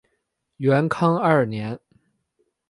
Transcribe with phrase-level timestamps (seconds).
[0.57, 1.79] 元康二年。